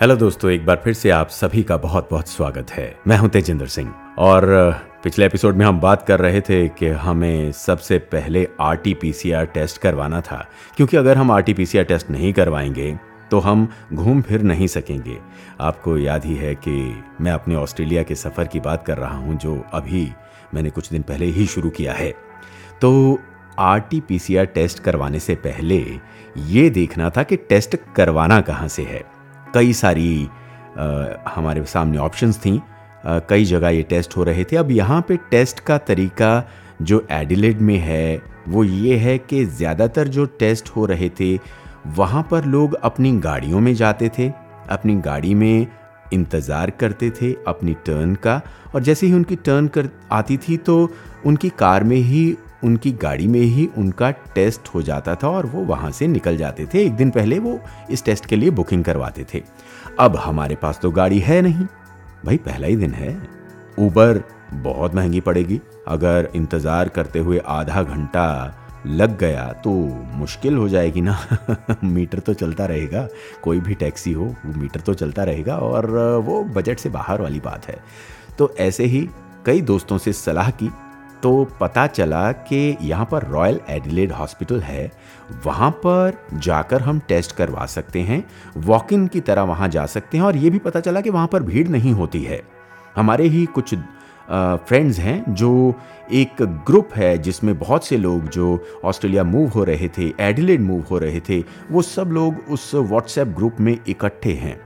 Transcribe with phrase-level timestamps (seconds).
[0.00, 3.28] Hello दोस्तों, एक बार फिर से आप सभी का बहुत बहुत स्वागत है। मैं हूँ
[3.28, 4.44] तेजिंदर सिंह। और
[5.04, 10.20] पिछले एपिसोड में हम बात कर रहे थे कि हमें सबसे पहले आरटीपीसीआर टेस्ट करवाना
[10.20, 12.98] था। क्योंकि अगर हम आरटीपीसीआर टेस्ट नहीं करवाएँगे
[13.30, 15.18] तो हम घूम फिर नहीं सकेंगे।
[15.60, 19.38] आपको याद ही है कि मैं अपने ऑस्ट्रेलिया के सफ़र की बात कर रहा हूँ,
[19.38, 20.08] जो अभी
[20.54, 22.14] मैंने कुछ दिन पहले ही शुरू किया है।
[22.80, 23.18] तो
[23.58, 25.84] आरटीपीसीआर टेस्ट करवाने से पहले
[26.38, 29.19] ये देखना था कि टेस्ट करवाना कहाँ से है।
[29.54, 30.28] कई सारी
[30.70, 30.84] आ,
[31.28, 32.56] हमारे सामने ऑप्शंस थी।
[33.06, 36.42] आ, कई जगह ये टेस्ट हो रहे थे। अब यहाँ पे टेस्ट का तरीका
[36.82, 41.36] जो एडिलेड में है वो ये है कि ज़्यादातर जो टेस्ट हो रहे थे
[41.88, 44.30] वहाँ पर लोग अपनी गाड़ियों में जाते थे
[44.70, 45.66] अपनी गाड़ी में
[46.12, 48.40] इंतज़ार करते थे अपनी टर्न का।
[48.74, 50.76] और जैसे ही उनकी टर्न कर आती थी तो
[51.26, 52.24] उनकी कार में ही
[52.64, 56.66] उनकी गाड़ी में ही उनका टेस्ट हो जाता था और वो वहाँ से निकल जाते
[56.74, 57.58] थे। एक दिन पहले वो
[57.90, 59.42] इस टेस्ट के लिए बुकिंग करवाते थे।
[59.98, 61.66] अब हमारे पास तो गाड़ी है नहीं।
[62.24, 63.16] भाई, पहला ही दिन है।
[63.78, 69.70] ऊबर बहुत महँगी पड़ेगी। अगर इंतज़ार करते हुए आधा घंटा लग गया तो
[70.14, 71.18] मुश्किल हो जाएगी ना।
[71.84, 73.08] मीटर तो चलता रहेगा।
[73.42, 75.90] कोई भी टैक्सी हो, वो मीटर तो चलता रहेगा और
[76.26, 77.78] वो बजट से बाहर वाली बात है।
[78.38, 79.08] तो ऐसे ही
[79.46, 80.70] कई दोस्तों से सलाह की।
[81.22, 84.90] तो पता चला कि यहाँ पर रॉयल एडिलेड हॉस्पिटल है।
[85.46, 88.24] वहाँ पर जाकर हम टेस्ट करवा सकते हैं
[88.58, 91.26] वॉक इन की तरह वहाँ जा सकते हैं और ये भी पता चला कि वहाँ
[91.26, 92.42] पर भीड़ नहीं होती है।
[92.96, 93.74] हमारे ही कुछ
[94.28, 95.74] फ्रेंड्स हैं जो
[96.12, 100.84] एक ग्रुप है जिसमें बहुत से लोग जो ऑस्ट्रेलिया मूव हो रहे थे एडिलेड मूव
[100.90, 101.40] हो रहे थे,
[101.70, 104.56] वो सब लोग उस व्हाट्सएप ग्रुप में इकट्ठे हैं।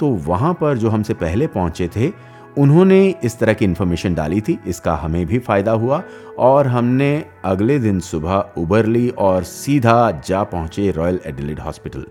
[0.00, 2.08] तो वहाँ पर जो हमसे पहले पहुँचे थे
[2.56, 6.02] उन्होंने इस तरह की इन्फॉर्मेशन डाली थी, इसका हमें भी फ़ायदा हुआ
[6.38, 12.06] और हमने अगले दिन सुबह उबर ली और सीधा जा पहुँचे रॉयल एडिलेड हॉस्पिटल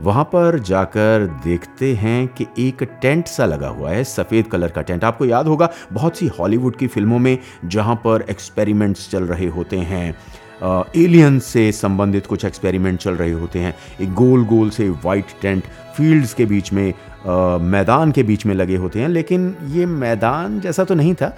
[0.00, 4.82] वहाँ पर जाकर देखते हैं कि एक टेंट सा लगा हुआ है, सफ़ेद कलर का
[4.82, 9.46] टेंट। आपको याद होगा, बहुत सी हॉलीवुड की फ़िल्मों में जहाँ पर एक्सपेरिमेंट्स चल रहे
[9.48, 10.14] होते हैं
[10.96, 15.64] एलियन से संबंधित कुछ एक्सपेरिमेंट चल रहे होते हैं, एक गोल गोल से वाइट टेंट
[15.96, 16.92] फील्ड्स के बीच में
[17.26, 21.34] मैदान के बीच में लगे होते हैं, लेकिन ये मैदान जैसा तो नहीं था।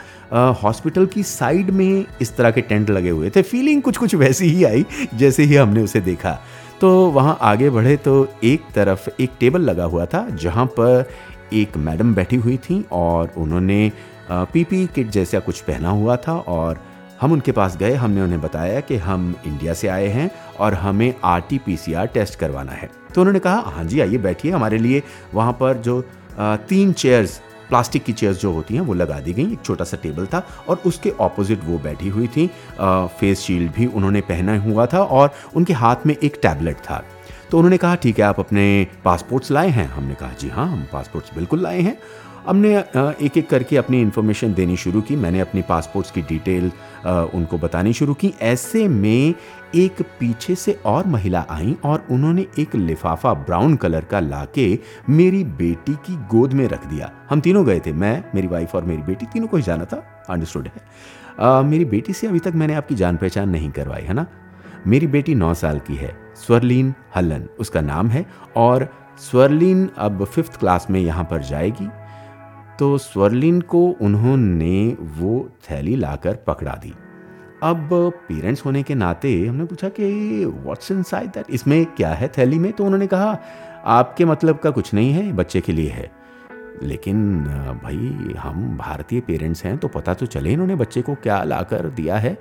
[0.63, 4.47] हॉस्पिटल की साइड में इस तरह के टेंट लगे हुए थे। फीलिंग कुछ कुछ वैसी
[4.47, 4.85] ही आई,
[5.15, 6.39] जैसे ही हमने उसे देखा।
[6.81, 11.09] तो वहाँ आगे बढ़े तो एक तरफ़ एक टेबल लगा हुआ था, जहाँ पर
[11.53, 13.91] एक मैडम बैठी हुई थी और उन्होंने
[14.31, 16.81] पीपी किट जैसा कुछ पहना हुआ था और
[17.21, 20.31] हम उनके पास गए, हमने उन्हें बताया कि हम इंडिया से आए हैं
[20.61, 24.01] और हमें R T P C R test करवाना है। तो उन्होंने कहा हाँ जी,
[24.01, 25.03] आइए बैठिए, हमारे लिए
[25.35, 26.01] वहाँ पर जो
[26.39, 29.97] तीन चेयर्स, प्लास्टिक की चेयर्स जो होती हैं, वो लगा दी गई, एक छोटा सा
[30.03, 32.47] टेबल था और उसके ऑपोजिट वो बैठी हुई थी
[32.81, 37.03] फेस शील्ड भी उन्होंने पहना हुआ था और उनके हाथ में एक टैबलेट था।
[37.51, 39.87] तो उन्होंने कहा, ठीक है, आप अपने पासपोर्ट्स लाए हैं?
[39.89, 41.97] हमने कहा, जी हाँ हम पासपोर्ट्स बिल्कुल लाए हैं।
[42.47, 46.71] हमने एक एक करके अपनी इन्फॉर्मेशन देनी शुरू की। मैंने अपनी पासपोर्ट्स की डिटेल
[47.35, 49.35] उनको बतानी शुरू की। ऐसे में
[49.75, 54.79] एक पीछे से और महिला आई और उन्होंने एक लिफाफा ब्राउन कलर का लाके
[55.11, 58.85] मेरी बेटी की गोद में रख दिया। हम तीनों गए थे। मैं मेरी वाइफ और
[58.85, 60.83] मेरी बेटी तीनों को ही जाना था। अंडरस्टूड है?
[61.41, 64.27] आ, मेरी बेटी से अभी तक मैंने आपकी जान पहचान नहीं करवाई है ना?
[64.87, 68.89] मेरी बेटी नौ साल की है। स्वरलीन हलन उसका नाम है। और
[69.19, 71.89] स्वरलीन अब फिफ्थ क्लास में यहाँ पर जाएगी।
[72.79, 76.95] तो स्वर्लिन को उन्होंने वो थैली लाकर पकड़ा दी।
[77.63, 77.89] अब
[78.29, 82.59] पेरेंट्स होने के नाते हमने पूछा कि व्हाट्स इन साइड दैट इसमें क्या है थैली
[82.59, 82.73] में?
[82.73, 83.39] तो उन्होंने कहा,
[83.85, 86.11] आपके मतलब का कुछ नहीं है, बच्चे के लिए है।
[86.83, 87.45] लेकिन,
[87.83, 92.17] भाई, हम भारतीय पेरेंट्स हैं तो पता तो चले इन्होंने बच्चे को क्या लाकर दिया
[92.17, 92.39] है?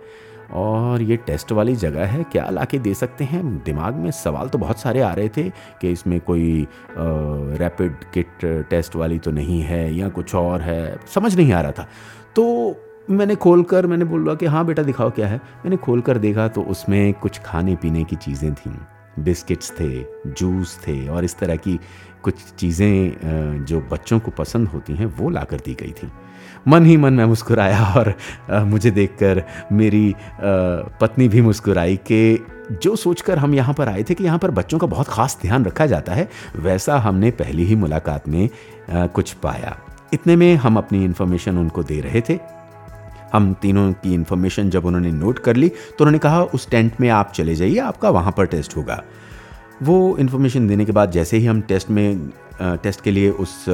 [0.53, 3.44] और ये टेस्ट वाली जगह है, क्या ला के दे सकते हैं?
[3.66, 5.50] दिमाग में सवाल तो बहुत सारे आ रहे थे
[5.81, 11.36] कि इसमें कोई रैपिड किट टेस्ट वाली तो नहीं है या कुछ और है, समझ
[11.36, 11.88] नहीं आ रहा था।
[12.36, 16.18] तो मैंने खोल कर मैंने बोला कि हाँ बेटा दिखाओ क्या है। मैंने खोल कर
[16.18, 18.75] देखा तो उसमें कुछ खाने पीने की चीज़ें थीं।
[19.19, 19.90] बिस्किट्स थे,
[20.28, 21.80] जूस थे और इस तरह की
[22.24, 26.07] कुछ चीज़ें जो बच्चों को पसंद होती हैं, वो ला कर दी गई थी।
[26.68, 28.13] मन ही मन मैं मुस्कुराया और
[28.65, 34.24] मुझे देखकर मेरी पत्नी भी मुस्कुराई कि जो सोचकर हम यहाँ पर आए थे कि
[34.24, 38.27] यहाँ पर बच्चों का बहुत ख़ास ध्यान रखा जाता है, वैसा हमने पहली ही मुलाकात
[38.27, 38.50] में
[38.89, 39.77] कुछ पाया।
[40.13, 42.39] इतने में हम अपनी इन्फॉर्मेशन उनको दे रहे थे।
[43.33, 47.09] हम तीनों की इन्फॉर्मेशन जब उन्होंने नोट कर ली तो उन्होंने कहा, उस टेंट में
[47.09, 49.04] आप चले जाइए, आपका वहाँ पर टेस्ट होगा।
[49.83, 52.30] वो इन्फॉर्मेशन देने के बाद जैसे ही हम टेस्ट में
[52.62, 53.66] टेस्ट के लिए उस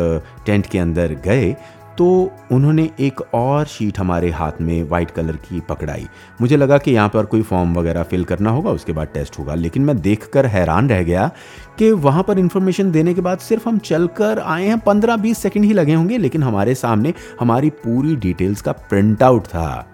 [0.46, 1.56] टेंट के अंदर गए
[2.00, 6.08] तो उन्होंने एक और शीट हमारे हाथ में वाइट कलर की पकड़ाई।
[6.42, 9.56] मुझे लगा कि यहाँ पर कोई फॉर्म वगैरह फिल करना होगा, उसके बाद टेस्ट होगा।
[9.56, 11.32] लेकिन मैं देखकर हैरान रह गया
[11.80, 14.10] कि वहाँ पर इन्फॉर्मेशन देने के बाद सिर्फ़ हम चल
[14.46, 18.72] आए हैं, पंद्रह बीस सेकेंड ही लगे होंगे, लेकिन हमारे सामने हमारी पूरी डिटेल्स का
[18.72, 19.88] प्रिंट आउट था।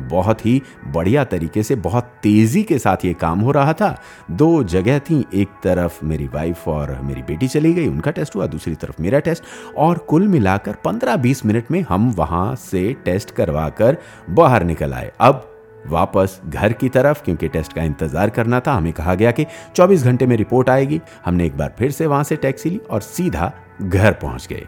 [0.00, 3.94] बहुत ही बढ़िया तरीके से, बहुत तेज़ी के साथ ये काम हो रहा था।
[4.30, 8.46] दो जगह थी, एक तरफ़ मेरी वाइफ और मेरी बेटी चली गई, उनका टेस्ट हुआ,
[8.46, 9.44] दूसरी तरफ़ मेरा टेस्ट
[9.76, 13.96] और कुल मिलाकर 15-20 मिनट में हम वहाँ से टेस्ट करवा कर
[14.30, 15.52] बाहर निकल आए। अब
[15.86, 19.46] वापस घर की तरफ़, क्योंकि टेस्ट का इंतज़ार करना था, हमें कहा गया कि
[19.76, 23.00] 24 घंटे में रिपोर्ट आएगी। हमने एक बार फिर से वहाँ से टैक्सी ली और
[23.00, 23.52] सीधा
[23.82, 24.66] घर पहुँच गए।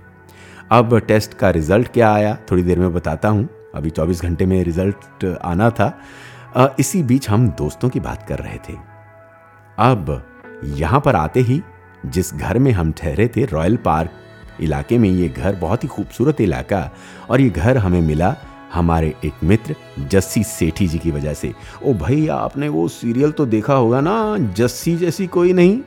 [0.72, 4.62] अब टेस्ट का रिज़ल्ट क्या आया, थोड़ी देर में बताता हूँ। अभी 24 घंटे में
[4.64, 5.98] रिज़ल्ट आना था।
[6.80, 8.76] इसी बीच हम दोस्तों की बात कर रहे थे।
[9.78, 10.22] अब
[10.64, 11.60] यहाँ पर आते ही
[12.06, 14.10] जिस घर में हम ठहरे थे, रॉयल पार्क
[14.60, 16.90] इलाके में ये घर बहुत ही खूबसूरत इलाका
[17.30, 18.34] और ये घर हमें मिला
[18.72, 19.74] हमारे एक मित्र
[20.08, 21.52] जस्सी सेठी जी की वजह से।
[21.84, 24.36] ओ भाई आपने वो सीरियल तो देखा होगा ना?
[24.54, 25.80] जस्सी जैसी कोई नहीं।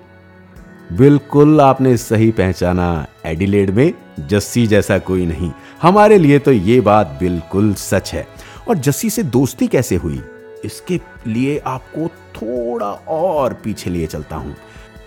[0.91, 5.51] बिल्कुल आपने सही पहचाना, एडिलेड में जस्सी जैसा कोई नहीं।
[5.81, 8.27] हमारे लिए तो ये बात बिल्कुल सच है।
[8.69, 10.21] और जस्सी से दोस्ती कैसे हुई?
[10.65, 14.55] इसके लिए आपको थोड़ा और पीछे लिए चलता हूँ।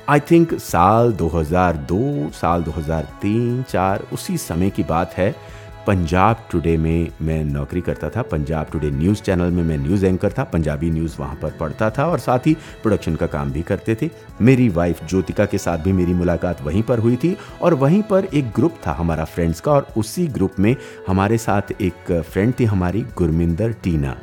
[0.08, 5.36] आई थिंक साल 2002 साल 2003 4 उसी समय की बात है।
[5.86, 10.32] पंजाब टुडे में मैं नौकरी करता था, पंजाब टुडे न्यूज़ चैनल में मैं न्यूज़ एंकर
[10.32, 13.94] था, पंजाबी न्यूज़ वहाँ पर पढ़ता था और साथ ही प्रोडक्शन का काम भी करते
[14.02, 14.08] थे।
[14.42, 18.24] मेरी वाइफ ज्योतिका के साथ भी मेरी मुलाकात वहीं पर हुई थी और वहीं पर
[18.24, 20.74] एक ग्रुप था हमारा फ्रेंड्स का और उसी ग्रुप में
[21.08, 24.16] हमारे साथ एक फ्रेंड थी हमारी गुरमिंदर टीना।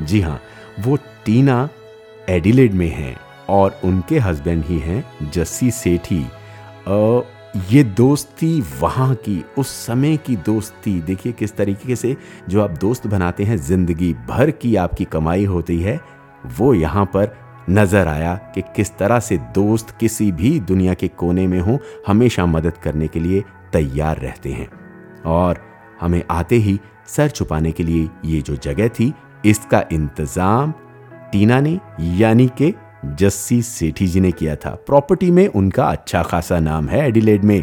[0.00, 0.40] जी हाँ
[0.80, 1.68] वो टीना
[2.30, 3.16] एडिलेड में हैं
[3.50, 6.24] और उनके हस्बैंड ही हैं जस्सी सेठी।
[7.54, 12.16] ये दोस्ती वहाँ की, उस समय की दोस्ती। देखिए किस तरीके से
[12.48, 16.00] जो आप दोस्त बनाते हैं, ज़िंदगी भर की आपकी कमाई होती है,
[16.48, 17.34] वो यहाँ पर
[17.70, 22.46] नज़र आया कि किस तरह से दोस्त किसी भी दुनिया के कोने में हो, हमेशा
[22.46, 24.68] मदद करने के लिए तैयार रहते हैं।
[25.26, 25.60] और
[26.00, 29.12] हमें आते ही सर छुपाने के लिए ये जो जगह थी,
[29.44, 30.72] इसका इंतज़ाम
[31.32, 36.58] टीना ने, यानी कि जस्सी सेठी जी ने किया था। प्रॉपर्टी में उनका अच्छा खासा
[36.60, 37.62] नाम है। एडिलेड में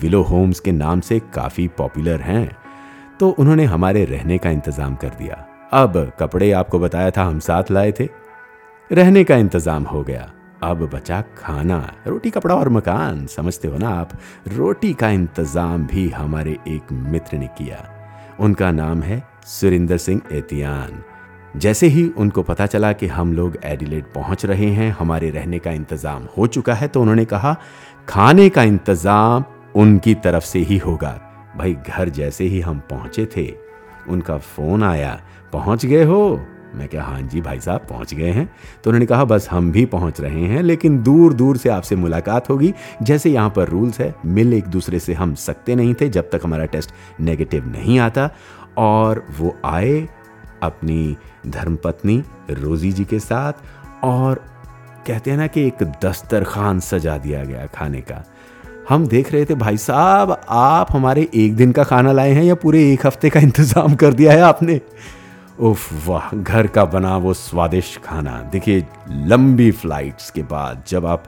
[0.00, 2.50] विलो होम्स के नाम से काफ़ी पॉपुलर हैं।
[3.20, 7.70] तो उन्होंने हमारे रहने का इंतज़ाम कर दिया। अब कपड़े आपको बताया था, हम साथ
[7.70, 8.08] लाए थे।
[8.90, 10.30] रहने का इंतज़ाम हो गया।
[10.62, 14.10] अब बचा खाना, रोटी, कपड़ा और मकान। समझते हो ना आप?
[14.48, 17.86] रोटी का इंतज़ाम भी हमारे एक मित्र ने किया।
[18.40, 21.02] उनका नाम है सुरिंदर सिंह एतियान।
[21.56, 25.70] जैसे ही उनको पता चला कि हम लोग एडिलेड पहुँच रहे हैं, हमारे रहने का
[25.70, 27.56] इंतज़ाम हो चुका है तो उन्होंने कहा,
[28.08, 29.44] खाने का इंतज़ाम
[29.76, 31.10] उनकी तरफ़ से ही होगा।
[31.56, 33.46] भाई, घर जैसे ही हम पहुँचे थे,
[34.08, 35.20] उनका फ़ोन आया,
[35.52, 36.40] पहुँच गए हो?
[36.74, 38.46] मैं क्या हाँ जी भाई साहब, पहुँच गए हैं।
[38.84, 42.50] तो उन्होंने कहा, बस हम भी पहुँच रहे हैं, लेकिन दूर दूर से आपसे मुलाकात
[42.50, 46.30] होगी। जैसे यहाँ पर रूल्स है, मिल एक दूसरे से हम सकते नहीं थे जब
[46.30, 48.30] तक हमारा टेस्ट नेगेटिव नहीं आता,
[48.78, 50.08] और वो आए
[50.62, 51.16] अपनी
[51.46, 54.44] धर्मपत्नी रोजी जी के साथ और
[55.06, 58.24] कहते हैं ना कि एक दस्तरखान सजा दिया गया खाने का।
[58.88, 62.54] हम देख रहे थे भाई साहब आप हमारे एक दिन का खाना लाए हैं या
[62.54, 64.80] पूरे एक हफ़्ते का इंतज़ाम कर दिया है आपने?
[65.60, 71.24] उफ वाह घर का बना वो स्वादिष्ट खाना। देखिए लंबी फ्लाइट्स के बाद जब आप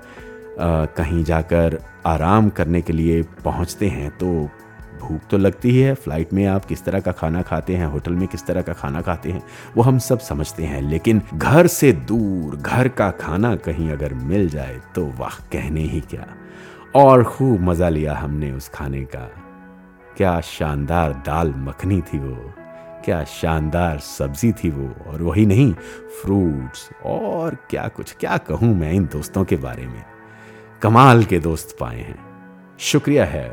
[0.61, 4.49] आ, कहीं जाकर आराम करने के लिए पहुँचते हैं तो
[5.03, 8.13] भूख तो लगती ही है। फ़्लाइट में आप किस तरह का खाना खाते हैं, होटल
[8.13, 9.43] में किस तरह का खाना खाते हैं,
[9.77, 14.49] वो हम सब समझते हैं। लेकिन घर से दूर, घर का खाना कहीं अगर मिल
[14.49, 16.27] जाए तो वाह, कहने ही क्या।
[16.95, 19.29] और खूब मज़ा लिया हमने उस खाने का।
[20.17, 22.53] क्या शानदार दाल मखनी थी वो,
[23.05, 25.73] क्या शानदार सब्ज़ी थी वो, और वही नहीं
[26.23, 30.05] फ्रूट्स और क्या कुछ, क्या कहूँ मैं इन दोस्तों के बारे में।
[30.83, 32.19] कमाल के दोस्त पाए हैं।
[32.81, 33.49] शुक्रिया है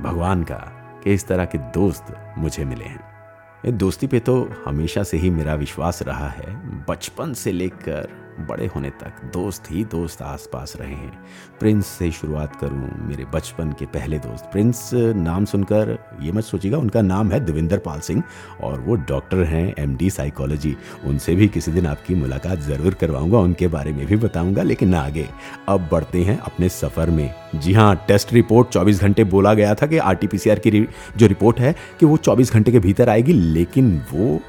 [0.00, 0.75] भगवान का।
[1.06, 4.34] कि इस तरह के दोस्त मुझे मिले हैं। दोस्ती पे तो
[4.66, 9.84] हमेशा से ही मेरा विश्वास रहा है, बचपन से लेकर बड़े होने तक दोस्त ही
[9.84, 11.12] दोस्त आसपास रहे हैं।
[11.60, 16.78] प्रिंस से शुरुआत करूँ मेरे बचपन के पहले दोस्त। प्रिंस, नाम सुनकर ये मत सोचिएगा,
[16.78, 18.22] उनका नाम है देविंदर पाल सिंह
[18.62, 20.76] और वो डॉक्टर हैं एमडी साइकोलॉजी
[21.06, 25.28] उनसे भी किसी दिन आपकी मुलाकात ज़रूर करवाऊँगा, उनके बारे में भी बताऊँगा, लेकिन आगे।
[25.68, 29.86] अब बढ़ते हैं अपने सफ़र में। जी हाँ टेस्ट रिपोर्ट 24 घंटे बोला गया था
[29.86, 34.40] कि आरटीपीसीआर की जो रिपोर्ट है कि वो 24 घंटे के भीतर आएगी, लेकिन वो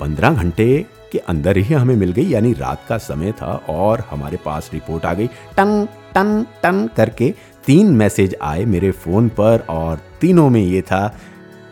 [0.00, 4.38] 15 घंटे के अंदर ही हमें मिल गई, यानी रात का समय था और हमारे
[4.44, 7.32] पास रिपोर्ट आ गई। टन टन टन करके
[7.66, 11.06] तीन मैसेज आए मेरे फ़ोन पर और तीनों में ये था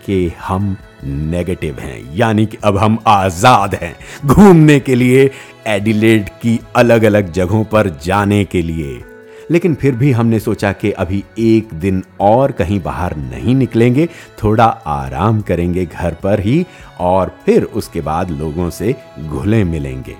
[0.06, 3.94] कि हम नेगेटिव हैं, यानी कि अब हम आज़ाद हैं
[4.26, 5.30] घूमने के लिए,
[5.66, 9.02] एडिलेड की अलग अलग जगहों पर जाने के लिए।
[9.50, 14.06] लेकिन फिर भी हमने सोचा कि अभी एक दिन और कहीं बाहर नहीं निकलेंगे,
[14.42, 16.64] थोड़ा आराम करेंगे घर पर ही
[17.00, 20.16] और फिर उसके बाद लोगों से घुले मिलेंगे।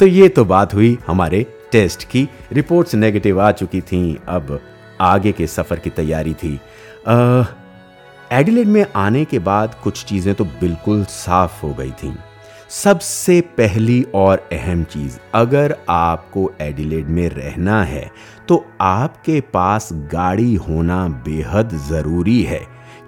[0.00, 4.60] तो ये तो बात हुई हमारे टेस्ट की। रिपोर्ट्स नेगेटिव आ चुकी थी, अब
[5.00, 6.58] आगे के सफ़र की तैयारी थी।
[8.32, 12.12] एडिलेड में आने के बाद कुछ चीज़ें तो बिल्कुल साफ़ हो गई थी।
[12.72, 18.10] सबसे पहली और अहम चीज़, अगर आपको एडिलेड में रहना है
[18.48, 22.60] तो आपके पास गाड़ी होना बेहद ज़रूरी है,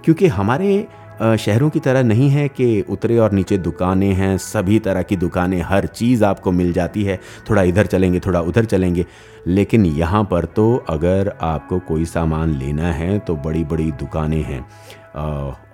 [0.05, 0.87] क्योंकि हमारे
[1.21, 5.61] शहरों की तरह नहीं है कि उतरे और नीचे दुकानें हैं, सभी तरह की दुकानें,
[5.61, 7.19] हर चीज़ आपको मिल जाती है,
[7.49, 9.05] थोड़ा इधर चलेंगे, थोड़ा उधर चलेंगे।
[9.47, 14.65] लेकिन यहाँ पर तो अगर आपको कोई सामान लेना है तो बड़ी बड़ी दुकानें हैं।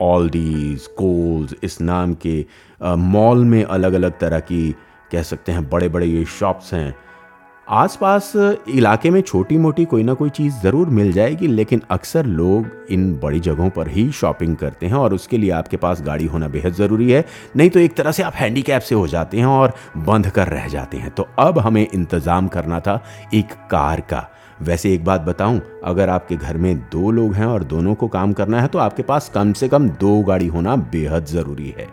[0.01, 2.45] ऑलडीज कोल्स इस नाम के
[2.81, 4.71] मॉल में अलग अलग तरह की,
[5.11, 6.95] कह सकते हैं बड़े बड़े ये शॉप्स हैं।
[7.67, 8.31] आसपास
[8.69, 13.13] इलाके में छोटी मोटी कोई ना कोई चीज़ ज़रूर मिल जाएगी, लेकिन अक्सर लोग इन
[13.19, 16.73] बड़ी जगहों पर ही शॉपिंग करते हैं और उसके लिए आपके पास गाड़ी होना बेहद
[16.73, 17.23] ज़रूरी है।
[17.55, 20.67] नहीं तो एक तरह से आप हैंडीकैप से हो जाते हैं और बंध कर रह
[20.67, 23.01] जाते हैं। तो अब हमें इंतज़ाम करना था
[23.33, 24.25] एक कार का।
[24.61, 28.33] वैसे एक बात बताऊँ, अगर आपके घर में दो लोग हैं और दोनों को काम
[28.33, 31.87] करना है तो आपके पास कम से कम दो गाड़ी होना बेहद ज़रूरी है।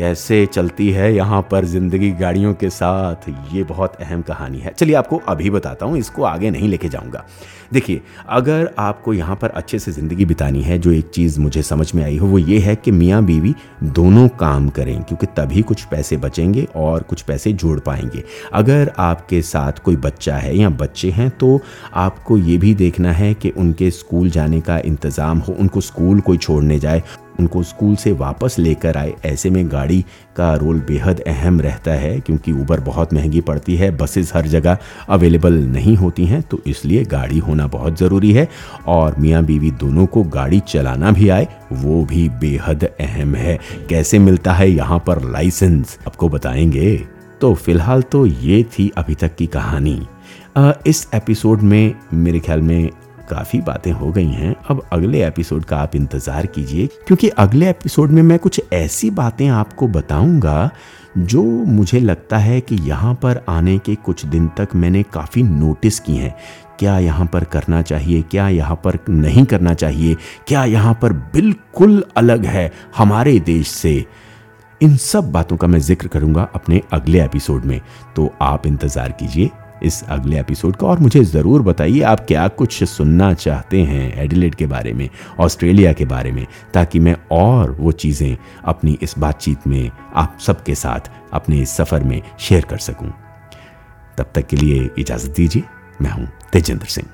[0.00, 3.28] कैसे चलती है यहाँ पर ज़िंदगी गाड़ियों के साथ?
[3.52, 7.24] ये बहुत अहम कहानी है। चलिए आपको अभी बताता हूँ, इसको आगे नहीं लेके जाऊँगा।
[7.72, 11.92] देखिए, अगर आपको यहाँ पर अच्छे से ज़िंदगी बितानी है, जो एक चीज़ मुझे समझ
[11.94, 13.54] में आई हो, वो ये है कि मियाँ बीवी
[13.84, 19.42] दोनों काम करें, क्योंकि तभी कुछ पैसे बचेंगे और कुछ पैसे जोड़ पाएँगे। अगर आपके
[19.42, 21.60] साथ कोई बच्चा है या बच्चे हैं तो
[21.94, 26.38] आपको ये भी देखना है कि उनके स्कूल जाने का इंतज़ाम हो, उनको स्कूल कोई
[26.38, 27.02] छोड़ने जाए।
[27.40, 30.04] उनको स्कूल से वापस लेकर आए। ऐसे में गाड़ी
[30.36, 34.78] का रोल बेहद अहम रहता है, क्योंकि ऊबर बहुत महँगी पड़ती है, बसेस हर जगह
[35.08, 38.48] अवेलेबल नहीं होती हैं तो इसलिए गाड़ी होना बहुत ज़रूरी है।
[38.86, 43.58] और मियाँ बीवी दोनों को गाड़ी चलाना भी आए, वो भी बेहद अहम है।
[43.88, 46.96] कैसे मिलता है यहाँ पर लाइसेंस आपको बताएँगे?
[47.40, 50.00] तो फ़िलहाल तो ये थी अभी तक की कहानी।
[50.86, 52.90] इस एपिसोड में मेरे ख्याल में
[53.30, 58.10] काफ़ी बातें हो गई हैं। अब अगले एपिसोड का आप इंतज़ार कीजिए, क्योंकि अगले एपिसोड
[58.10, 60.70] में मैं कुछ ऐसी बातें आपको बताऊँगा
[61.18, 65.98] जो मुझे लगता है कि यहाँ पर आने के कुछ दिन तक मैंने काफ़ी नोटिस
[66.00, 66.34] की हैं।
[66.78, 70.16] क्या यहाँ पर करना चाहिए, क्या यहाँ पर नहीं करना चाहिए,
[70.48, 74.04] क्या यहाँ पर बिल्कुल अलग है हमारे देश से।
[74.80, 77.80] इन सब बातों का मैं ज़िक्र करूँगा अपने अगले एपिसोड में।
[78.16, 79.50] तो आप इंतज़ार कीजिए
[79.82, 84.54] इस अगले एपिसोड का। और मुझे ज़रूर बताइए, आप क्या कुछ सुनना चाहते हैं एडिलेड
[84.54, 85.08] के बारे में,
[85.40, 90.74] ऑस्ट्रेलिया के बारे में, ताकि मैं और वो चीज़ें अपनी इस बातचीत में आप सबके
[90.74, 93.12] साथ अपने इस सफ़र में शेयर कर सकूँ।
[94.18, 95.64] तब तक के लिए इजाज़त दीजिए,
[96.02, 97.08] मैं हूँ तेजेंद्र सिंह।